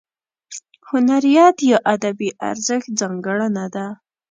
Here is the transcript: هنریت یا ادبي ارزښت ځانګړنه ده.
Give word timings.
هنریت 0.89 1.57
یا 1.71 1.77
ادبي 1.93 2.29
ارزښت 2.49 2.87
ځانګړنه 2.99 3.65
ده. 3.75 3.87